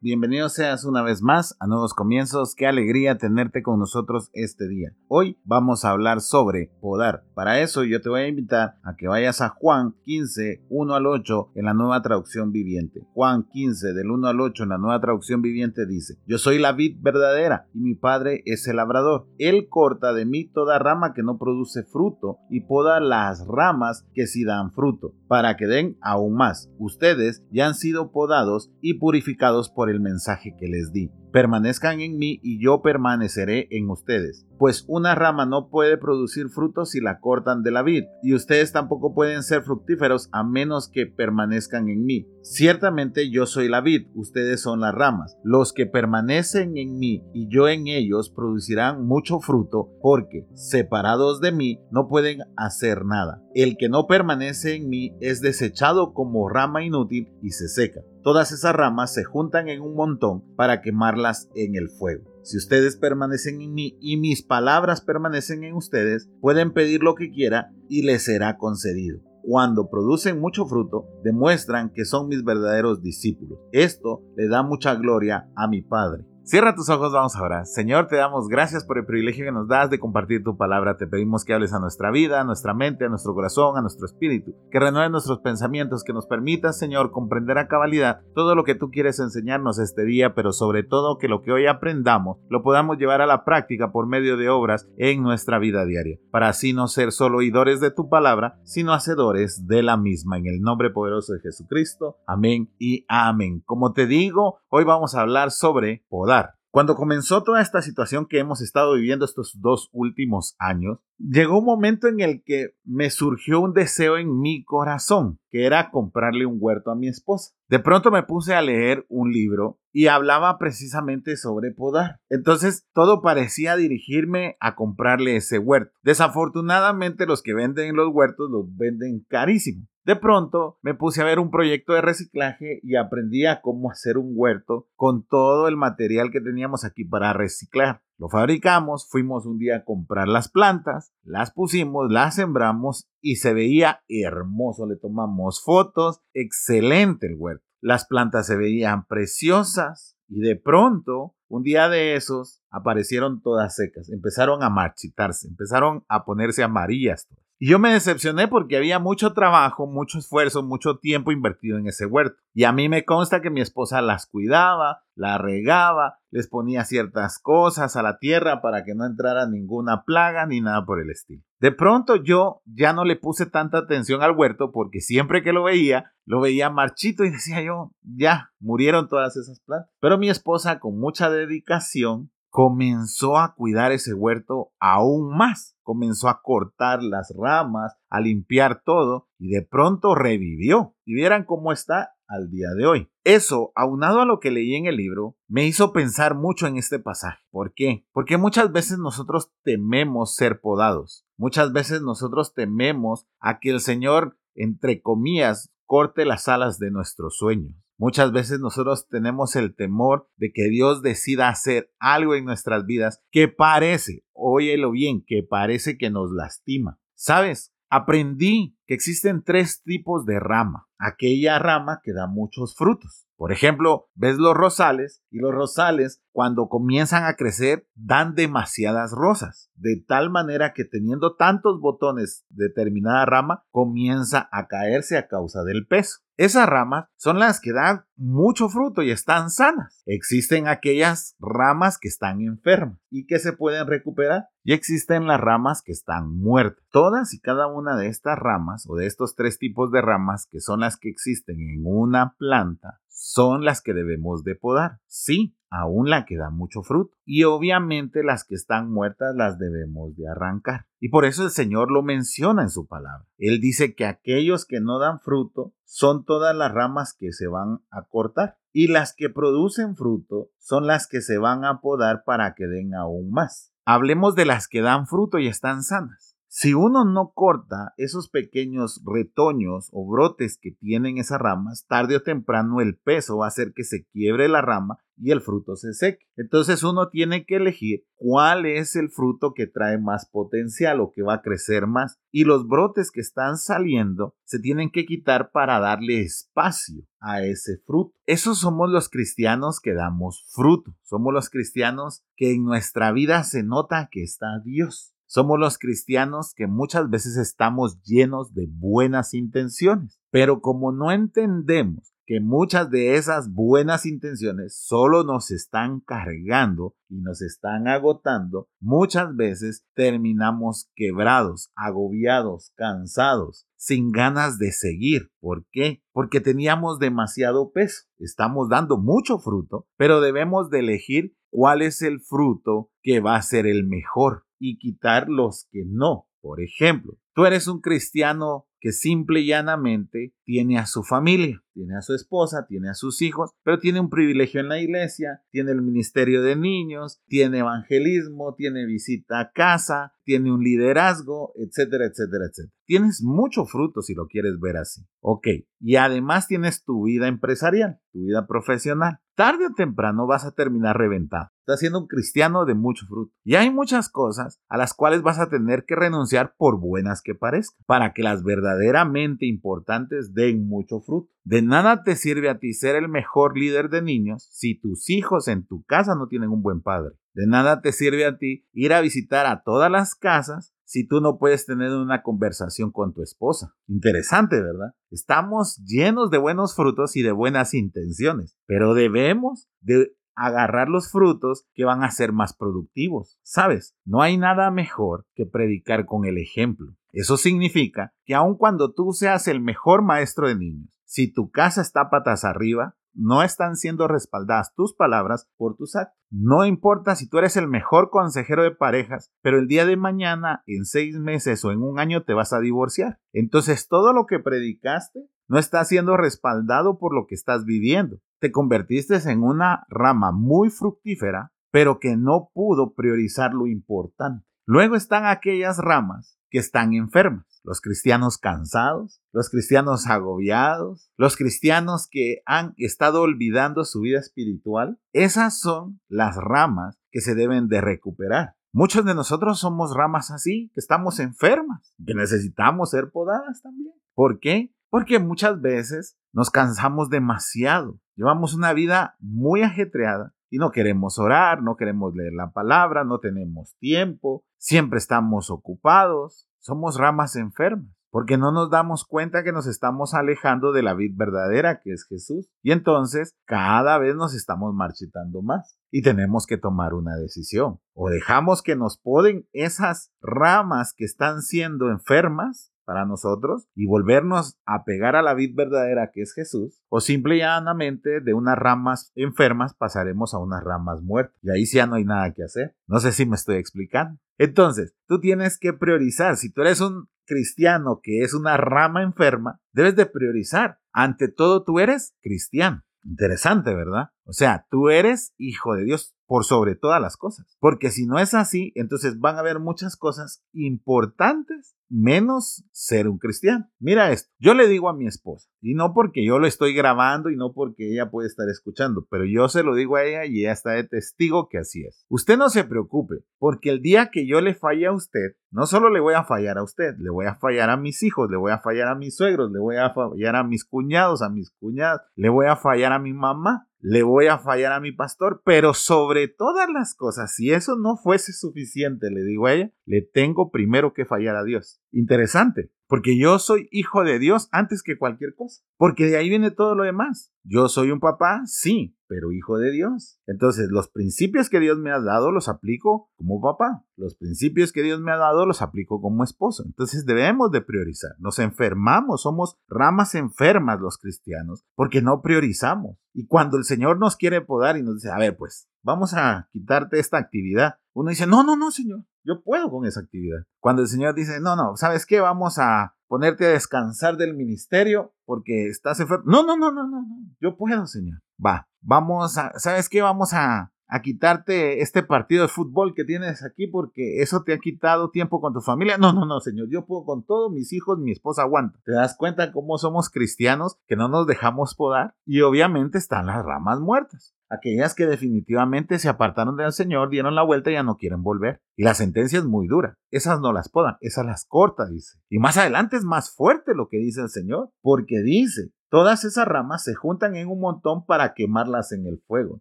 Bienvenido 0.00 0.48
seas 0.48 0.84
una 0.84 1.04
vez 1.04 1.22
más 1.22 1.56
a 1.60 1.68
Nuevos 1.68 1.94
Comienzos. 1.94 2.56
Qué 2.56 2.66
alegría 2.66 3.16
tenerte 3.16 3.62
con 3.62 3.78
nosotros 3.78 4.30
este 4.32 4.66
día. 4.66 4.92
Hoy 5.10 5.38
vamos 5.42 5.86
a 5.86 5.90
hablar 5.92 6.20
sobre 6.20 6.70
podar. 6.82 7.24
Para 7.32 7.60
eso 7.62 7.82
yo 7.82 8.02
te 8.02 8.10
voy 8.10 8.20
a 8.20 8.28
invitar 8.28 8.74
a 8.82 8.94
que 8.94 9.08
vayas 9.08 9.40
a 9.40 9.48
Juan 9.48 9.94
15, 10.04 10.66
1 10.68 10.94
al 10.94 11.06
8 11.06 11.52
en 11.54 11.64
la 11.64 11.72
nueva 11.72 12.02
traducción 12.02 12.52
viviente. 12.52 13.06
Juan 13.14 13.48
15 13.50 13.94
del 13.94 14.10
1 14.10 14.28
al 14.28 14.38
8 14.38 14.64
en 14.64 14.68
la 14.68 14.76
nueva 14.76 15.00
traducción 15.00 15.40
viviente 15.40 15.86
dice, 15.86 16.18
Yo 16.26 16.36
soy 16.36 16.58
la 16.58 16.72
vid 16.72 16.98
verdadera 17.00 17.68
y 17.72 17.80
mi 17.80 17.94
padre 17.94 18.42
es 18.44 18.68
el 18.68 18.76
labrador. 18.76 19.26
Él 19.38 19.68
corta 19.70 20.12
de 20.12 20.26
mí 20.26 20.44
toda 20.44 20.78
rama 20.78 21.14
que 21.14 21.22
no 21.22 21.38
produce 21.38 21.84
fruto 21.84 22.40
y 22.50 22.66
poda 22.66 23.00
las 23.00 23.46
ramas 23.46 24.06
que 24.12 24.26
sí 24.26 24.44
dan 24.44 24.72
fruto, 24.72 25.14
para 25.26 25.56
que 25.56 25.66
den 25.66 25.96
aún 26.02 26.34
más. 26.34 26.70
Ustedes 26.78 27.42
ya 27.50 27.66
han 27.66 27.76
sido 27.76 28.12
podados 28.12 28.70
y 28.82 28.98
purificados 28.98 29.70
por 29.70 29.88
el 29.88 30.00
mensaje 30.00 30.54
que 30.58 30.66
les 30.66 30.92
di. 30.92 31.10
Permanezcan 31.32 32.00
en 32.00 32.16
mí 32.16 32.40
y 32.42 32.62
yo 32.62 32.80
permaneceré 32.80 33.68
en 33.70 33.90
ustedes. 33.90 34.46
Pues 34.58 34.84
una 34.98 35.14
rama 35.14 35.46
no 35.46 35.68
puede 35.68 35.96
producir 35.96 36.48
frutos 36.48 36.90
si 36.90 37.00
la 37.00 37.20
cortan 37.20 37.62
de 37.62 37.70
la 37.70 37.82
vid, 37.82 38.04
y 38.22 38.34
ustedes 38.34 38.72
tampoco 38.72 39.14
pueden 39.14 39.42
ser 39.42 39.62
fructíferos 39.62 40.28
a 40.32 40.44
menos 40.44 40.88
que 40.88 41.06
permanezcan 41.06 41.88
en 41.88 42.04
mí. 42.04 42.26
Ciertamente 42.42 43.30
yo 43.30 43.46
soy 43.46 43.68
la 43.68 43.80
vid, 43.80 44.08
ustedes 44.14 44.62
son 44.62 44.80
las 44.80 44.94
ramas. 44.94 45.36
Los 45.42 45.72
que 45.72 45.86
permanecen 45.86 46.76
en 46.76 46.98
mí 46.98 47.24
y 47.32 47.48
yo 47.48 47.68
en 47.68 47.88
ellos 47.88 48.30
producirán 48.30 49.06
mucho 49.06 49.40
fruto, 49.40 49.90
porque 50.00 50.46
separados 50.54 51.40
de 51.40 51.52
mí 51.52 51.80
no 51.90 52.08
pueden 52.08 52.40
hacer 52.56 53.04
nada. 53.04 53.42
El 53.54 53.76
que 53.76 53.88
no 53.88 54.06
permanece 54.06 54.76
en 54.76 54.88
mí 54.88 55.16
es 55.20 55.40
desechado 55.40 56.12
como 56.12 56.48
rama 56.48 56.84
inútil 56.84 57.32
y 57.42 57.50
se 57.50 57.68
seca. 57.68 58.00
Todas 58.22 58.52
esas 58.52 58.74
ramas 58.74 59.14
se 59.14 59.24
juntan 59.24 59.68
en 59.68 59.80
un 59.80 59.94
montón 59.94 60.42
para 60.54 60.82
quemarlas 60.82 61.48
en 61.54 61.76
el 61.76 61.88
fuego. 61.88 62.24
Si 62.48 62.56
ustedes 62.56 62.96
permanecen 62.96 63.60
en 63.60 63.74
mí 63.74 63.98
y 64.00 64.16
mis 64.16 64.42
palabras 64.42 65.02
permanecen 65.02 65.64
en 65.64 65.74
ustedes, 65.74 66.30
pueden 66.40 66.72
pedir 66.72 67.02
lo 67.02 67.14
que 67.14 67.30
quiera 67.30 67.74
y 67.90 68.04
les 68.04 68.24
será 68.24 68.56
concedido. 68.56 69.20
Cuando 69.42 69.90
producen 69.90 70.40
mucho 70.40 70.64
fruto, 70.64 71.04
demuestran 71.22 71.92
que 71.92 72.06
son 72.06 72.26
mis 72.26 72.42
verdaderos 72.42 73.02
discípulos. 73.02 73.58
Esto 73.70 74.22
le 74.34 74.48
da 74.48 74.62
mucha 74.62 74.94
gloria 74.94 75.50
a 75.56 75.68
mi 75.68 75.82
Padre. 75.82 76.24
Cierra 76.48 76.74
tus 76.74 76.88
ojos, 76.88 77.12
vamos 77.12 77.36
ahora. 77.36 77.66
Señor, 77.66 78.06
te 78.06 78.16
damos 78.16 78.48
gracias 78.48 78.82
por 78.86 78.96
el 78.96 79.04
privilegio 79.04 79.44
que 79.44 79.52
nos 79.52 79.68
das 79.68 79.90
de 79.90 79.98
compartir 79.98 80.42
tu 80.42 80.56
palabra. 80.56 80.96
Te 80.96 81.06
pedimos 81.06 81.44
que 81.44 81.52
hables 81.52 81.74
a 81.74 81.78
nuestra 81.78 82.10
vida, 82.10 82.40
a 82.40 82.44
nuestra 82.44 82.72
mente, 82.72 83.04
a 83.04 83.10
nuestro 83.10 83.34
corazón, 83.34 83.76
a 83.76 83.82
nuestro 83.82 84.06
espíritu, 84.06 84.54
que 84.70 84.80
renueves 84.80 85.10
nuestros 85.10 85.40
pensamientos, 85.40 86.04
que 86.04 86.14
nos 86.14 86.24
permitas, 86.26 86.78
Señor, 86.78 87.10
comprender 87.10 87.58
a 87.58 87.68
cabalidad 87.68 88.22
todo 88.34 88.54
lo 88.54 88.64
que 88.64 88.74
tú 88.74 88.88
quieres 88.88 89.20
enseñarnos 89.20 89.78
este 89.78 90.06
día, 90.06 90.34
pero 90.34 90.54
sobre 90.54 90.84
todo 90.84 91.18
que 91.18 91.28
lo 91.28 91.42
que 91.42 91.52
hoy 91.52 91.66
aprendamos 91.66 92.38
lo 92.48 92.62
podamos 92.62 92.96
llevar 92.96 93.20
a 93.20 93.26
la 93.26 93.44
práctica 93.44 93.92
por 93.92 94.06
medio 94.06 94.38
de 94.38 94.48
obras 94.48 94.88
en 94.96 95.22
nuestra 95.22 95.58
vida 95.58 95.84
diaria, 95.84 96.18
para 96.30 96.48
así 96.48 96.72
no 96.72 96.88
ser 96.88 97.12
solo 97.12 97.40
oidores 97.40 97.78
de 97.80 97.90
tu 97.90 98.08
palabra, 98.08 98.58
sino 98.64 98.94
hacedores 98.94 99.66
de 99.66 99.82
la 99.82 99.98
misma. 99.98 100.38
En 100.38 100.46
el 100.46 100.62
nombre 100.62 100.88
poderoso 100.88 101.34
de 101.34 101.40
Jesucristo. 101.40 102.16
Amén 102.26 102.70
y 102.78 103.04
amén. 103.06 103.62
Como 103.66 103.92
te 103.92 104.06
digo, 104.06 104.60
hoy 104.70 104.84
vamos 104.84 105.14
a 105.14 105.22
hablar 105.22 105.50
sobre 105.50 106.04
podar 106.08 106.58
cuando 106.70 106.94
comenzó 106.94 107.42
toda 107.42 107.62
esta 107.62 107.80
situación 107.80 108.26
que 108.26 108.38
hemos 108.38 108.60
estado 108.60 108.94
viviendo 108.94 109.24
estos 109.24 109.58
dos 109.60 109.88
últimos 109.92 110.54
años, 110.58 110.98
llegó 111.18 111.58
un 111.58 111.64
momento 111.64 112.08
en 112.08 112.20
el 112.20 112.42
que 112.44 112.74
me 112.84 113.10
surgió 113.10 113.60
un 113.60 113.72
deseo 113.72 114.16
en 114.16 114.38
mi 114.40 114.64
corazón, 114.64 115.38
que 115.50 115.66
era 115.66 115.90
comprarle 115.90 116.46
un 116.46 116.58
huerto 116.60 116.90
a 116.90 116.96
mi 116.96 117.08
esposa. 117.08 117.54
De 117.68 117.78
pronto 117.78 118.10
me 118.10 118.22
puse 118.22 118.54
a 118.54 118.62
leer 118.62 119.04
un 119.08 119.32
libro 119.32 119.78
y 119.92 120.06
hablaba 120.06 120.58
precisamente 120.58 121.36
sobre 121.36 121.72
podar. 121.72 122.20
Entonces 122.30 122.86
todo 122.92 123.20
parecía 123.20 123.76
dirigirme 123.76 124.56
a 124.60 124.74
comprarle 124.74 125.36
ese 125.36 125.58
huerto. 125.58 125.92
Desafortunadamente 126.02 127.26
los 127.26 127.42
que 127.42 127.54
venden 127.54 127.96
los 127.96 128.08
huertos 128.12 128.50
los 128.50 128.64
venden 128.76 129.24
carísimo. 129.28 129.86
De 130.04 130.16
pronto 130.16 130.78
me 130.80 130.94
puse 130.94 131.20
a 131.20 131.24
ver 131.24 131.38
un 131.38 131.50
proyecto 131.50 131.92
de 131.92 132.00
reciclaje 132.00 132.80
y 132.82 132.96
aprendí 132.96 133.44
a 133.44 133.60
cómo 133.60 133.90
hacer 133.90 134.16
un 134.16 134.32
huerto 134.34 134.88
con 134.94 135.26
todo 135.26 135.68
el 135.68 135.76
material 135.76 136.30
que 136.30 136.40
teníamos 136.40 136.84
aquí 136.86 137.04
para 137.04 137.34
reciclar. 137.34 138.00
Lo 138.18 138.28
fabricamos, 138.28 139.08
fuimos 139.08 139.46
un 139.46 139.58
día 139.58 139.76
a 139.76 139.84
comprar 139.84 140.26
las 140.26 140.50
plantas, 140.50 141.12
las 141.22 141.52
pusimos, 141.52 142.10
las 142.10 142.34
sembramos 142.34 143.08
y 143.20 143.36
se 143.36 143.54
veía 143.54 144.02
hermoso. 144.08 144.86
Le 144.86 144.96
tomamos 144.96 145.62
fotos, 145.62 146.20
excelente 146.34 147.28
el 147.28 147.36
huerto. 147.38 147.64
Las 147.80 148.06
plantas 148.06 148.48
se 148.48 148.56
veían 148.56 149.06
preciosas 149.06 150.16
y 150.26 150.40
de 150.40 150.56
pronto, 150.56 151.36
un 151.46 151.62
día 151.62 151.88
de 151.88 152.16
esos, 152.16 152.60
aparecieron 152.70 153.40
todas 153.40 153.76
secas, 153.76 154.10
empezaron 154.10 154.64
a 154.64 154.68
marchitarse, 154.68 155.46
empezaron 155.46 156.04
a 156.08 156.24
ponerse 156.24 156.64
amarillas 156.64 157.28
y 157.60 157.70
yo 157.70 157.78
me 157.80 157.92
decepcioné 157.92 158.46
porque 158.46 158.76
había 158.76 159.00
mucho 159.00 159.32
trabajo, 159.32 159.88
mucho 159.88 160.18
esfuerzo, 160.18 160.62
mucho 160.62 160.98
tiempo 160.98 161.32
invertido 161.32 161.76
en 161.76 161.88
ese 161.88 162.06
huerto. 162.06 162.36
Y 162.54 162.64
a 162.64 162.72
mí 162.72 162.88
me 162.88 163.04
consta 163.04 163.42
que 163.42 163.50
mi 163.50 163.60
esposa 163.60 164.00
las 164.00 164.26
cuidaba, 164.26 165.02
la 165.16 165.38
regaba, 165.38 166.18
les 166.30 166.46
ponía 166.46 166.84
ciertas 166.84 167.40
cosas 167.40 167.96
a 167.96 168.02
la 168.02 168.18
tierra 168.18 168.62
para 168.62 168.84
que 168.84 168.94
no 168.94 169.04
entrara 169.04 169.48
ninguna 169.48 170.04
plaga 170.04 170.46
ni 170.46 170.60
nada 170.60 170.84
por 170.84 171.00
el 171.00 171.10
estilo. 171.10 171.42
De 171.60 171.72
pronto 171.72 172.14
yo 172.14 172.62
ya 172.64 172.92
no 172.92 173.04
le 173.04 173.16
puse 173.16 173.46
tanta 173.46 173.78
atención 173.78 174.22
al 174.22 174.36
huerto 174.36 174.70
porque 174.70 175.00
siempre 175.00 175.42
que 175.42 175.52
lo 175.52 175.64
veía, 175.64 176.12
lo 176.24 176.40
veía 176.40 176.70
marchito 176.70 177.24
y 177.24 177.30
decía 177.30 177.60
yo, 177.60 177.92
ya, 178.02 178.52
murieron 178.60 179.08
todas 179.08 179.36
esas 179.36 179.60
plantas. 179.60 179.90
Pero 180.00 180.16
mi 180.16 180.30
esposa 180.30 180.78
con 180.78 180.98
mucha 181.00 181.28
dedicación 181.28 182.30
comenzó 182.50 183.38
a 183.38 183.54
cuidar 183.54 183.92
ese 183.92 184.14
huerto 184.14 184.72
aún 184.78 185.36
más. 185.36 185.76
Comenzó 185.82 186.28
a 186.28 186.42
cortar 186.42 187.02
las 187.02 187.32
ramas, 187.36 187.96
a 188.10 188.20
limpiar 188.20 188.82
todo 188.84 189.28
y 189.38 189.48
de 189.48 189.62
pronto 189.62 190.14
revivió. 190.14 190.94
Y 191.04 191.14
vieran 191.14 191.44
cómo 191.44 191.72
está 191.72 192.14
al 192.26 192.50
día 192.50 192.68
de 192.76 192.86
hoy. 192.86 193.10
Eso, 193.24 193.72
aunado 193.74 194.20
a 194.20 194.26
lo 194.26 194.38
que 194.38 194.50
leí 194.50 194.74
en 194.74 194.86
el 194.86 194.96
libro, 194.96 195.36
me 195.48 195.66
hizo 195.66 195.92
pensar 195.92 196.34
mucho 196.34 196.66
en 196.66 196.76
este 196.76 196.98
pasaje. 196.98 197.38
¿Por 197.50 197.72
qué? 197.74 198.06
Porque 198.12 198.36
muchas 198.36 198.70
veces 198.70 198.98
nosotros 198.98 199.52
tememos 199.64 200.34
ser 200.34 200.60
podados. 200.60 201.26
Muchas 201.36 201.72
veces 201.72 202.02
nosotros 202.02 202.54
tememos 202.54 203.26
a 203.40 203.58
que 203.58 203.70
el 203.70 203.80
Señor, 203.80 204.36
entre 204.54 205.00
comillas, 205.00 205.72
corte 205.86 206.26
las 206.26 206.48
alas 206.48 206.78
de 206.78 206.90
nuestros 206.90 207.38
sueños. 207.38 207.74
Muchas 208.00 208.30
veces 208.30 208.60
nosotros 208.60 209.08
tenemos 209.08 209.56
el 209.56 209.74
temor 209.74 210.30
de 210.36 210.52
que 210.52 210.68
Dios 210.68 211.02
decida 211.02 211.48
hacer 211.48 211.92
algo 211.98 212.36
en 212.36 212.44
nuestras 212.44 212.86
vidas 212.86 213.20
que 213.32 213.48
parece, 213.48 214.24
óyelo 214.32 214.92
bien, 214.92 215.24
que 215.26 215.42
parece 215.42 215.98
que 215.98 216.08
nos 216.08 216.30
lastima. 216.30 217.00
¿Sabes? 217.14 217.74
Aprendí 217.90 218.77
que 218.88 218.94
existen 218.94 219.44
tres 219.44 219.82
tipos 219.84 220.24
de 220.24 220.40
rama. 220.40 220.88
Aquella 220.98 221.58
rama 221.58 222.00
que 222.02 222.14
da 222.14 222.26
muchos 222.26 222.74
frutos. 222.74 223.28
Por 223.36 223.52
ejemplo, 223.52 224.08
ves 224.14 224.36
los 224.36 224.56
rosales 224.56 225.22
y 225.30 225.38
los 225.38 225.54
rosales 225.54 226.22
cuando 226.32 226.68
comienzan 226.68 227.24
a 227.24 227.34
crecer 227.34 227.86
dan 227.94 228.34
demasiadas 228.34 229.12
rosas, 229.12 229.70
de 229.74 230.02
tal 230.08 230.30
manera 230.30 230.72
que 230.72 230.84
teniendo 230.84 231.36
tantos 231.36 231.80
botones 231.80 232.46
de 232.48 232.68
determinada 232.68 233.26
rama 233.26 233.64
comienza 233.70 234.48
a 234.50 234.66
caerse 234.66 235.16
a 235.18 235.28
causa 235.28 235.62
del 235.62 235.86
peso. 235.86 236.20
Esas 236.38 236.68
ramas 236.68 237.08
son 237.16 237.40
las 237.40 237.60
que 237.60 237.72
dan 237.72 238.04
mucho 238.16 238.68
fruto 238.68 239.02
y 239.02 239.10
están 239.10 239.50
sanas. 239.50 240.02
Existen 240.06 240.68
aquellas 240.68 241.34
ramas 241.40 241.98
que 241.98 242.06
están 242.06 242.40
enfermas 242.40 243.00
y 243.10 243.26
que 243.26 243.40
se 243.40 243.52
pueden 243.52 243.88
recuperar. 243.88 244.46
Y 244.62 244.72
existen 244.72 245.26
las 245.26 245.40
ramas 245.40 245.82
que 245.82 245.90
están 245.90 246.38
muertas. 246.38 246.84
Todas 246.92 247.34
y 247.34 247.40
cada 247.40 247.66
una 247.66 247.96
de 247.96 248.06
estas 248.06 248.38
ramas 248.38 248.77
o 248.86 248.96
de 248.96 249.06
estos 249.06 249.34
tres 249.34 249.58
tipos 249.58 249.90
de 249.90 250.02
ramas 250.02 250.46
que 250.50 250.60
son 250.60 250.80
las 250.80 250.96
que 250.96 251.08
existen 251.08 251.60
en 251.60 251.82
una 251.84 252.34
planta 252.38 253.00
son 253.18 253.64
las 253.64 253.82
que 253.82 253.94
debemos 253.94 254.44
de 254.44 254.54
podar. 254.54 255.00
Sí, 255.06 255.56
aún 255.70 256.08
la 256.08 256.24
que 256.24 256.36
da 256.36 256.50
mucho 256.50 256.82
fruto. 256.82 257.16
Y 257.24 257.44
obviamente 257.44 258.22
las 258.22 258.44
que 258.44 258.54
están 258.54 258.92
muertas 258.92 259.34
las 259.34 259.58
debemos 259.58 260.14
de 260.16 260.28
arrancar. 260.28 260.86
Y 261.00 261.08
por 261.08 261.24
eso 261.24 261.44
el 261.44 261.50
Señor 261.50 261.90
lo 261.90 262.02
menciona 262.02 262.62
en 262.62 262.70
su 262.70 262.86
palabra. 262.86 263.26
Él 263.36 263.60
dice 263.60 263.96
que 263.96 264.04
aquellos 264.04 264.64
que 264.64 264.80
no 264.80 265.00
dan 265.00 265.18
fruto 265.18 265.74
son 265.84 266.24
todas 266.24 266.54
las 266.54 266.72
ramas 266.72 267.14
que 267.18 267.32
se 267.32 267.48
van 267.48 267.80
a 267.90 268.02
cortar. 268.08 268.58
Y 268.72 268.86
las 268.86 269.14
que 269.14 269.30
producen 269.30 269.96
fruto 269.96 270.50
son 270.58 270.86
las 270.86 271.08
que 271.08 271.20
se 271.20 271.38
van 271.38 271.64
a 271.64 271.80
podar 271.80 272.22
para 272.24 272.54
que 272.54 272.66
den 272.66 272.94
aún 272.94 273.32
más. 273.32 273.72
Hablemos 273.84 274.36
de 274.36 274.44
las 274.44 274.68
que 274.68 274.80
dan 274.80 275.06
fruto 275.06 275.38
y 275.38 275.48
están 275.48 275.82
sanas. 275.82 276.27
Si 276.50 276.72
uno 276.72 277.04
no 277.04 277.32
corta 277.34 277.92
esos 277.98 278.30
pequeños 278.30 279.02
retoños 279.04 279.90
o 279.92 280.10
brotes 280.10 280.58
que 280.58 280.72
tienen 280.72 281.18
esas 281.18 281.38
ramas, 281.38 281.84
tarde 281.86 282.16
o 282.16 282.22
temprano 282.22 282.80
el 282.80 282.96
peso 282.96 283.36
va 283.36 283.44
a 283.44 283.48
hacer 283.48 283.74
que 283.74 283.84
se 283.84 284.06
quiebre 284.06 284.48
la 284.48 284.62
rama 284.62 284.98
y 285.18 285.30
el 285.30 285.42
fruto 285.42 285.76
se 285.76 285.92
seque. 285.92 286.24
Entonces 286.36 286.82
uno 286.82 287.10
tiene 287.10 287.44
que 287.44 287.56
elegir 287.56 288.04
cuál 288.14 288.64
es 288.64 288.96
el 288.96 289.10
fruto 289.10 289.52
que 289.52 289.66
trae 289.66 289.98
más 289.98 290.26
potencial 290.30 291.00
o 291.00 291.12
que 291.12 291.22
va 291.22 291.34
a 291.34 291.42
crecer 291.42 291.86
más. 291.86 292.18
Y 292.30 292.44
los 292.44 292.66
brotes 292.66 293.10
que 293.10 293.20
están 293.20 293.58
saliendo 293.58 294.34
se 294.44 294.58
tienen 294.58 294.90
que 294.90 295.04
quitar 295.04 295.50
para 295.50 295.80
darle 295.80 296.22
espacio 296.22 297.04
a 297.20 297.42
ese 297.42 297.76
fruto. 297.84 298.14
Esos 298.24 298.58
somos 298.58 298.90
los 298.90 299.10
cristianos 299.10 299.80
que 299.80 299.92
damos 299.92 300.46
fruto. 300.54 300.94
Somos 301.02 301.34
los 301.34 301.50
cristianos 301.50 302.22
que 302.36 302.54
en 302.54 302.64
nuestra 302.64 303.12
vida 303.12 303.44
se 303.44 303.62
nota 303.62 304.08
que 304.10 304.22
está 304.22 304.60
Dios. 304.64 305.14
Somos 305.30 305.58
los 305.60 305.76
cristianos 305.76 306.54
que 306.56 306.66
muchas 306.66 307.10
veces 307.10 307.36
estamos 307.36 308.00
llenos 308.02 308.54
de 308.54 308.66
buenas 308.66 309.34
intenciones, 309.34 310.18
pero 310.30 310.62
como 310.62 310.90
no 310.90 311.12
entendemos 311.12 312.14
que 312.24 312.40
muchas 312.40 312.90
de 312.90 313.16
esas 313.16 313.52
buenas 313.52 314.06
intenciones 314.06 314.78
solo 314.82 315.24
nos 315.24 315.50
están 315.50 316.00
cargando 316.00 316.94
y 317.10 317.20
nos 317.20 317.42
están 317.42 317.88
agotando, 317.88 318.68
muchas 318.80 319.36
veces 319.36 319.84
terminamos 319.94 320.90
quebrados, 320.94 321.72
agobiados, 321.76 322.72
cansados, 322.74 323.66
sin 323.76 324.12
ganas 324.12 324.58
de 324.58 324.72
seguir. 324.72 325.30
¿Por 325.40 325.66
qué? 325.70 326.02
Porque 326.12 326.40
teníamos 326.40 326.98
demasiado 326.98 327.70
peso. 327.70 328.04
Estamos 328.18 328.70
dando 328.70 328.96
mucho 328.96 329.38
fruto, 329.38 329.86
pero 329.98 330.22
debemos 330.22 330.70
de 330.70 330.78
elegir 330.78 331.36
cuál 331.50 331.82
es 331.82 332.00
el 332.00 332.20
fruto 332.20 332.90
que 333.02 333.20
va 333.20 333.36
a 333.36 333.42
ser 333.42 333.66
el 333.66 333.86
mejor 333.86 334.47
y 334.58 334.78
quitar 334.78 335.28
los 335.28 335.66
que 335.70 335.84
no. 335.86 336.28
Por 336.40 336.62
ejemplo, 336.62 337.18
tú 337.34 337.46
eres 337.46 337.66
un 337.66 337.80
cristiano 337.80 338.66
que 338.80 338.92
simple 338.92 339.40
y 339.40 339.46
llanamente 339.46 340.34
tiene 340.44 340.78
a 340.78 340.86
su 340.86 341.02
familia, 341.02 341.62
tiene 341.74 341.96
a 341.96 342.02
su 342.02 342.14
esposa, 342.14 342.66
tiene 342.66 342.88
a 342.88 342.94
sus 342.94 343.22
hijos, 343.22 343.52
pero 343.62 343.78
tiene 343.78 344.00
un 344.00 344.10
privilegio 344.10 344.60
en 344.60 344.68
la 344.68 344.80
iglesia, 344.80 345.42
tiene 345.50 345.72
el 345.72 345.82
ministerio 345.82 346.42
de 346.42 346.56
niños, 346.56 347.20
tiene 347.26 347.58
evangelismo, 347.58 348.54
tiene 348.54 348.86
visita 348.86 349.40
a 349.40 349.52
casa, 349.52 350.14
tiene 350.24 350.52
un 350.52 350.62
liderazgo, 350.62 351.52
etcétera, 351.56 352.06
etcétera, 352.06 352.46
etcétera. 352.46 352.72
Tienes 352.84 353.22
mucho 353.22 353.64
fruto 353.66 354.02
si 354.02 354.14
lo 354.14 354.26
quieres 354.26 354.58
ver 354.60 354.76
así. 354.76 355.06
Ok, 355.20 355.46
y 355.80 355.96
además 355.96 356.46
tienes 356.46 356.84
tu 356.84 357.04
vida 357.04 357.28
empresarial, 357.28 358.00
tu 358.12 358.20
vida 358.20 358.46
profesional. 358.46 359.20
Tarde 359.34 359.66
o 359.66 359.74
temprano 359.74 360.26
vas 360.26 360.44
a 360.44 360.50
terminar 360.50 360.98
reventado. 360.98 361.50
Estás 361.60 361.80
siendo 361.80 362.00
un 362.00 362.08
cristiano 362.08 362.64
de 362.64 362.74
mucho 362.74 363.06
fruto. 363.06 363.32
Y 363.44 363.54
hay 363.54 363.70
muchas 363.70 364.08
cosas 364.08 364.60
a 364.68 364.76
las 364.76 364.94
cuales 364.94 365.22
vas 365.22 365.38
a 365.38 365.48
tener 365.48 365.84
que 365.86 365.94
renunciar 365.94 366.54
por 366.58 366.80
buenas 366.80 367.22
que 367.22 367.34
parezcan, 367.34 367.84
para 367.86 368.12
que 368.12 368.22
las 368.22 368.42
verdaderamente 368.68 369.46
importantes 369.46 370.34
den 370.34 370.66
mucho 370.66 371.00
fruto. 371.00 371.30
De 371.44 371.62
nada 371.62 372.02
te 372.02 372.16
sirve 372.16 372.48
a 372.50 372.58
ti 372.58 372.72
ser 372.72 372.96
el 372.96 373.08
mejor 373.08 373.58
líder 373.58 373.88
de 373.88 374.02
niños 374.02 374.48
si 374.50 374.78
tus 374.78 375.08
hijos 375.10 375.48
en 375.48 375.66
tu 375.66 375.82
casa 375.84 376.14
no 376.14 376.28
tienen 376.28 376.50
un 376.50 376.62
buen 376.62 376.82
padre. 376.82 377.14
De 377.34 377.46
nada 377.46 377.80
te 377.80 377.92
sirve 377.92 378.26
a 378.26 378.36
ti 378.36 378.66
ir 378.72 378.92
a 378.92 379.00
visitar 379.00 379.46
a 379.46 379.62
todas 379.62 379.90
las 379.90 380.14
casas 380.14 380.74
si 380.84 381.06
tú 381.06 381.20
no 381.20 381.38
puedes 381.38 381.66
tener 381.66 381.92
una 381.92 382.22
conversación 382.22 382.90
con 382.90 383.12
tu 383.12 383.22
esposa. 383.22 383.74
Interesante, 383.86 384.56
¿verdad? 384.56 384.94
Estamos 385.10 385.76
llenos 385.84 386.30
de 386.30 386.38
buenos 386.38 386.74
frutos 386.74 387.14
y 387.16 387.22
de 387.22 387.32
buenas 387.32 387.74
intenciones, 387.74 388.56
pero 388.66 388.94
debemos 388.94 389.68
de 389.80 390.14
agarrar 390.38 390.88
los 390.88 391.10
frutos 391.10 391.66
que 391.74 391.84
van 391.84 392.04
a 392.04 392.10
ser 392.10 392.32
más 392.32 392.56
productivos. 392.56 393.38
¿Sabes? 393.42 393.96
No 394.04 394.22
hay 394.22 394.38
nada 394.38 394.70
mejor 394.70 395.26
que 395.34 395.46
predicar 395.46 396.06
con 396.06 396.24
el 396.24 396.38
ejemplo. 396.38 396.94
Eso 397.18 397.36
significa 397.36 398.14
que 398.24 398.36
aun 398.36 398.54
cuando 398.56 398.94
tú 398.94 399.12
seas 399.12 399.48
el 399.48 399.60
mejor 399.60 400.02
maestro 400.02 400.46
de 400.46 400.54
niños, 400.54 400.88
si 401.04 401.32
tu 401.32 401.50
casa 401.50 401.80
está 401.80 402.10
patas 402.10 402.44
arriba, 402.44 402.94
no 403.12 403.42
están 403.42 403.74
siendo 403.74 404.06
respaldadas 404.06 404.72
tus 404.76 404.94
palabras 404.94 405.50
por 405.56 405.76
tus 405.76 405.96
actos. 405.96 406.16
No 406.30 406.64
importa 406.64 407.16
si 407.16 407.28
tú 407.28 407.38
eres 407.38 407.56
el 407.56 407.66
mejor 407.66 408.10
consejero 408.10 408.62
de 408.62 408.70
parejas, 408.70 409.32
pero 409.42 409.58
el 409.58 409.66
día 409.66 409.84
de 409.84 409.96
mañana, 409.96 410.62
en 410.66 410.84
seis 410.84 411.18
meses 411.18 411.64
o 411.64 411.72
en 411.72 411.82
un 411.82 411.98
año 411.98 412.22
te 412.22 412.34
vas 412.34 412.52
a 412.52 412.60
divorciar. 412.60 413.18
Entonces 413.32 413.88
todo 413.88 414.12
lo 414.12 414.26
que 414.26 414.38
predicaste 414.38 415.28
no 415.48 415.58
está 415.58 415.84
siendo 415.84 416.16
respaldado 416.16 417.00
por 417.00 417.12
lo 417.12 417.26
que 417.26 417.34
estás 417.34 417.64
viviendo. 417.64 418.18
Te 418.38 418.52
convertiste 418.52 419.16
en 419.28 419.42
una 419.42 419.86
rama 419.88 420.30
muy 420.30 420.70
fructífera, 420.70 421.50
pero 421.72 421.98
que 421.98 422.16
no 422.16 422.52
pudo 422.54 422.94
priorizar 422.94 423.54
lo 423.54 423.66
importante. 423.66 424.46
Luego 424.66 424.94
están 424.94 425.26
aquellas 425.26 425.78
ramas 425.78 426.37
que 426.50 426.58
están 426.58 426.94
enfermas 426.94 427.48
los 427.68 427.82
cristianos 427.82 428.38
cansados, 428.38 429.20
los 429.30 429.50
cristianos 429.50 430.06
agobiados, 430.06 431.10
los 431.18 431.36
cristianos 431.36 432.08
que 432.10 432.40
han 432.46 432.72
estado 432.78 433.20
olvidando 433.20 433.84
su 433.84 434.00
vida 434.00 434.18
espiritual. 434.18 434.98
Esas 435.12 435.60
son 435.60 436.00
las 436.08 436.36
ramas 436.36 436.98
que 437.10 437.20
se 437.20 437.34
deben 437.34 437.68
de 437.68 437.82
recuperar. 437.82 438.54
Muchos 438.72 439.04
de 439.04 439.14
nosotros 439.14 439.58
somos 439.58 439.94
ramas 439.94 440.30
así, 440.30 440.70
que 440.74 440.80
estamos 440.80 441.20
enfermas, 441.20 441.94
que 442.06 442.14
necesitamos 442.14 442.90
ser 442.90 443.10
podadas 443.10 443.60
también. 443.60 443.94
¿Por 444.14 444.40
qué? 444.40 444.72
Porque 444.88 445.18
muchas 445.18 445.60
veces 445.60 446.16
nos 446.32 446.50
cansamos 446.50 447.10
demasiado. 447.10 448.00
Llevamos 448.16 448.54
una 448.54 448.72
vida 448.72 449.16
muy 449.20 449.62
ajetreada 449.62 450.34
y 450.50 450.58
no 450.58 450.70
queremos 450.70 451.18
orar, 451.18 451.62
no 451.62 451.76
queremos 451.76 452.14
leer 452.14 452.32
la 452.32 452.50
palabra, 452.50 453.04
no 453.04 453.20
tenemos 453.20 453.76
tiempo, 453.78 454.44
siempre 454.56 454.98
estamos 454.98 455.50
ocupados, 455.50 456.48
somos 456.58 456.98
ramas 456.98 457.36
enfermas, 457.36 457.94
porque 458.10 458.38
no 458.38 458.52
nos 458.52 458.70
damos 458.70 459.04
cuenta 459.04 459.44
que 459.44 459.52
nos 459.52 459.66
estamos 459.66 460.14
alejando 460.14 460.72
de 460.72 460.82
la 460.82 460.94
vid 460.94 461.14
verdadera 461.16 461.80
que 461.80 461.92
es 461.92 462.06
Jesús. 462.08 462.48
Y 462.62 462.72
entonces 462.72 463.36
cada 463.44 463.98
vez 463.98 464.16
nos 464.16 464.34
estamos 464.34 464.74
marchitando 464.74 465.42
más 465.42 465.78
y 465.90 466.02
tenemos 466.02 466.46
que 466.46 466.56
tomar 466.56 466.94
una 466.94 467.16
decisión. 467.16 467.80
O 467.94 468.08
dejamos 468.08 468.62
que 468.62 468.76
nos 468.76 468.98
poden 468.98 469.46
esas 469.52 470.10
ramas 470.20 470.94
que 470.96 471.04
están 471.04 471.42
siendo 471.42 471.90
enfermas 471.90 472.72
para 472.88 473.04
nosotros 473.04 473.68
y 473.74 473.86
volvernos 473.86 474.58
a 474.64 474.84
pegar 474.84 475.14
a 475.14 475.20
la 475.20 475.34
vid 475.34 475.54
verdadera 475.54 476.10
que 476.10 476.22
es 476.22 476.32
Jesús, 476.32 476.80
o 476.88 477.00
simple 477.00 477.36
y 477.36 477.40
llanamente 477.40 478.22
de 478.22 478.32
unas 478.32 478.56
ramas 478.56 479.12
enfermas 479.14 479.74
pasaremos 479.74 480.32
a 480.32 480.38
unas 480.38 480.64
ramas 480.64 481.02
muertas. 481.02 481.38
Y 481.42 481.50
ahí 481.50 481.66
ya 481.66 481.86
no 481.86 481.96
hay 481.96 482.06
nada 482.06 482.32
que 482.32 482.44
hacer. 482.44 482.76
No 482.86 482.98
sé 482.98 483.12
si 483.12 483.26
me 483.26 483.36
estoy 483.36 483.56
explicando. 483.56 484.18
Entonces, 484.38 484.94
tú 485.06 485.20
tienes 485.20 485.58
que 485.58 485.74
priorizar. 485.74 486.38
Si 486.38 486.50
tú 486.50 486.62
eres 486.62 486.80
un 486.80 487.10
cristiano 487.26 488.00
que 488.02 488.22
es 488.22 488.32
una 488.32 488.56
rama 488.56 489.02
enferma, 489.02 489.60
debes 489.72 489.94
de 489.94 490.06
priorizar. 490.06 490.78
Ante 490.90 491.28
todo, 491.28 491.64
tú 491.64 491.80
eres 491.80 492.16
cristiano. 492.22 492.84
Interesante, 493.04 493.74
¿verdad? 493.74 494.12
O 494.28 494.34
sea, 494.34 494.66
tú 494.70 494.90
eres 494.90 495.32
hijo 495.38 495.74
de 495.74 495.84
Dios 495.84 496.14
por 496.26 496.44
sobre 496.44 496.74
todas 496.74 497.00
las 497.00 497.16
cosas. 497.16 497.56
Porque 497.58 497.90
si 497.90 498.06
no 498.06 498.18
es 498.18 498.34
así, 498.34 498.72
entonces 498.74 499.18
van 499.18 499.36
a 499.36 499.40
haber 499.40 499.58
muchas 499.58 499.96
cosas 499.96 500.44
importantes 500.52 501.78
menos 501.88 502.64
ser 502.70 503.08
un 503.08 503.18
cristiano. 503.18 503.66
Mira 503.78 504.12
esto, 504.12 504.30
yo 504.38 504.54
le 504.54 504.68
digo 504.68 504.88
a 504.88 504.94
mi 504.94 505.06
esposa, 505.06 505.48
y 505.60 505.74
no 505.74 505.94
porque 505.94 506.24
yo 506.24 506.38
lo 506.38 506.46
estoy 506.46 506.74
grabando 506.74 507.30
y 507.30 507.36
no 507.36 507.52
porque 507.52 507.90
ella 507.90 508.10
puede 508.10 508.28
estar 508.28 508.48
escuchando, 508.48 509.06
pero 509.10 509.24
yo 509.24 509.48
se 509.48 509.62
lo 509.62 509.74
digo 509.74 509.96
a 509.96 510.04
ella 510.04 510.26
y 510.26 510.40
ella 510.40 510.52
está 510.52 510.72
de 510.72 510.84
testigo 510.84 511.48
que 511.48 511.58
así 511.58 511.84
es. 511.84 512.04
Usted 512.08 512.36
no 512.36 512.50
se 512.50 512.64
preocupe, 512.64 513.24
porque 513.38 513.70
el 513.70 513.80
día 513.80 514.10
que 514.10 514.26
yo 514.26 514.40
le 514.40 514.54
falle 514.54 514.86
a 514.86 514.92
usted, 514.92 515.36
no 515.50 515.66
solo 515.66 515.90
le 515.90 516.00
voy 516.00 516.14
a 516.14 516.24
fallar 516.24 516.58
a 516.58 516.62
usted, 516.62 516.94
le 516.98 517.10
voy 517.10 517.26
a 517.26 517.36
fallar 517.36 517.70
a 517.70 517.76
mis 517.76 518.02
hijos, 518.02 518.30
le 518.30 518.36
voy 518.36 518.52
a 518.52 518.58
fallar 518.58 518.88
a 518.88 518.94
mis 518.94 519.16
suegros, 519.16 519.50
le 519.50 519.58
voy 519.58 519.76
a 519.76 519.90
fallar 519.94 520.36
a 520.36 520.44
mis 520.44 520.64
cuñados, 520.64 521.22
a 521.22 521.30
mis 521.30 521.50
cuñadas, 521.52 522.02
le 522.16 522.28
voy 522.28 522.46
a 522.46 522.56
fallar 522.56 522.92
a 522.92 522.98
mi 522.98 523.12
mamá, 523.12 523.67
le 523.80 524.02
voy 524.02 524.26
a 524.26 524.38
fallar 524.38 524.72
a 524.72 524.80
mi 524.80 524.92
pastor, 524.92 525.42
pero 525.44 525.74
sobre 525.74 526.28
todas 526.28 526.68
las 526.72 526.94
cosas, 526.94 527.34
si 527.34 527.52
eso 527.52 527.76
no 527.76 527.96
fuese 527.96 528.32
suficiente, 528.32 529.10
le 529.10 529.22
digo 529.22 529.46
a 529.46 529.54
ella, 529.54 529.72
le 529.88 530.02
tengo 530.02 530.50
primero 530.50 530.92
que 530.92 531.06
fallar 531.06 531.34
a 531.36 531.44
Dios. 531.44 531.80
Interesante, 531.92 532.70
porque 532.88 533.18
yo 533.18 533.38
soy 533.38 533.68
hijo 533.70 534.04
de 534.04 534.18
Dios 534.18 534.48
antes 534.52 534.82
que 534.82 534.98
cualquier 534.98 535.34
cosa, 535.34 535.62
porque 535.78 536.06
de 536.06 536.18
ahí 536.18 536.28
viene 536.28 536.50
todo 536.50 536.74
lo 536.74 536.84
demás. 536.84 537.32
Yo 537.42 537.68
soy 537.68 537.90
un 537.90 537.98
papá, 537.98 538.42
sí, 538.44 538.98
pero 539.06 539.32
hijo 539.32 539.56
de 539.56 539.72
Dios. 539.72 540.20
Entonces, 540.26 540.68
los 540.70 540.90
principios 540.90 541.48
que 541.48 541.60
Dios 541.60 541.78
me 541.78 541.90
ha 541.90 542.00
dado 542.00 542.30
los 542.30 542.50
aplico 542.50 543.10
como 543.16 543.40
papá. 543.40 543.82
Los 543.96 544.14
principios 544.14 544.72
que 544.72 544.82
Dios 544.82 545.00
me 545.00 545.10
ha 545.10 545.16
dado 545.16 545.46
los 545.46 545.62
aplico 545.62 546.02
como 546.02 546.22
esposo. 546.22 546.64
Entonces, 546.66 547.06
debemos 547.06 547.50
de 547.50 547.62
priorizar. 547.62 548.10
Nos 548.18 548.38
enfermamos, 548.38 549.22
somos 549.22 549.56
ramas 549.68 550.14
enfermas 550.14 550.80
los 550.80 550.98
cristianos, 550.98 551.64
porque 551.74 552.02
no 552.02 552.20
priorizamos. 552.20 552.98
Y 553.14 553.26
cuando 553.26 553.56
el 553.56 553.64
Señor 553.64 553.98
nos 553.98 554.16
quiere 554.16 554.42
podar 554.42 554.76
y 554.76 554.82
nos 554.82 554.96
dice, 554.96 555.10
a 555.10 555.18
ver, 555.18 555.36
pues, 555.38 555.66
vamos 555.82 556.12
a 556.12 556.48
quitarte 556.52 556.98
esta 556.98 557.16
actividad, 557.16 557.76
uno 557.94 558.10
dice, 558.10 558.26
no, 558.26 558.44
no, 558.44 558.56
no, 558.56 558.70
Señor, 558.70 559.04
yo 559.28 559.42
puedo 559.42 559.70
con 559.70 559.84
esa 559.84 560.00
actividad. 560.00 560.38
Cuando 560.58 560.82
el 560.82 560.88
Señor 560.88 561.14
dice, 561.14 561.38
no, 561.40 561.54
no, 561.54 561.76
¿sabes 561.76 562.06
qué? 562.06 562.20
Vamos 562.20 562.58
a 562.58 562.94
ponerte 563.06 563.44
a 563.44 563.50
descansar 563.50 564.16
del 564.16 564.34
ministerio 564.34 565.12
porque 565.26 565.68
estás 565.68 566.00
enfermo. 566.00 566.24
No, 566.26 566.42
no, 566.42 566.56
no, 566.56 566.72
no, 566.72 566.88
no, 566.88 567.02
no. 567.02 567.06
Yo 567.40 567.56
puedo, 567.56 567.86
Señor. 567.86 568.20
Va, 568.44 568.68
vamos 568.80 569.36
a, 569.36 569.52
¿sabes 569.58 569.90
qué? 569.90 570.00
Vamos 570.00 570.32
a, 570.32 570.72
a 570.86 571.02
quitarte 571.02 571.82
este 571.82 572.02
partido 572.02 572.42
de 572.42 572.48
fútbol 572.48 572.94
que 572.94 573.04
tienes 573.04 573.44
aquí 573.44 573.66
porque 573.66 574.22
eso 574.22 574.42
te 574.44 574.54
ha 574.54 574.58
quitado 574.58 575.10
tiempo 575.10 575.42
con 575.42 575.52
tu 575.52 575.60
familia. 575.60 575.98
No, 575.98 576.14
no, 576.14 576.24
no, 576.24 576.40
Señor, 576.40 576.68
yo 576.70 576.86
puedo 576.86 577.04
con 577.04 577.22
todos 577.22 577.52
mis 577.52 577.72
hijos, 577.74 577.98
mi 577.98 578.12
esposa 578.12 578.42
aguanta. 578.42 578.78
¿Te 578.84 578.92
das 578.92 579.14
cuenta 579.14 579.52
cómo 579.52 579.76
somos 579.76 580.08
cristianos 580.08 580.78
que 580.86 580.96
no 580.96 581.08
nos 581.08 581.26
dejamos 581.26 581.74
podar? 581.74 582.14
Y 582.24 582.40
obviamente 582.40 582.96
están 582.96 583.26
las 583.26 583.44
ramas 583.44 583.78
muertas. 583.80 584.34
Aquellas 584.50 584.94
que 584.94 585.06
definitivamente 585.06 585.98
se 585.98 586.08
apartaron 586.08 586.56
del 586.56 586.72
Señor, 586.72 587.10
dieron 587.10 587.34
la 587.34 587.42
vuelta 587.42 587.70
y 587.70 587.74
ya 587.74 587.82
no 587.82 587.96
quieren 587.96 588.22
volver. 588.22 588.62
Y 588.76 588.84
la 588.84 588.94
sentencia 588.94 589.38
es 589.38 589.44
muy 589.44 589.66
dura. 589.66 589.98
Esas 590.10 590.40
no 590.40 590.52
las 590.52 590.68
podan, 590.68 590.96
esas 591.00 591.26
las 591.26 591.44
corta, 591.46 591.86
dice. 591.86 592.18
Y 592.30 592.38
más 592.38 592.56
adelante 592.56 592.96
es 592.96 593.04
más 593.04 593.34
fuerte 593.34 593.74
lo 593.74 593.88
que 593.88 593.98
dice 593.98 594.22
el 594.22 594.30
Señor, 594.30 594.70
porque 594.80 595.20
dice, 595.22 595.72
todas 595.90 596.24
esas 596.24 596.46
ramas 596.46 596.84
se 596.84 596.94
juntan 596.94 597.36
en 597.36 597.48
un 597.48 597.60
montón 597.60 598.06
para 598.06 598.32
quemarlas 598.34 598.92
en 598.92 599.06
el 599.06 599.20
fuego. 599.26 599.60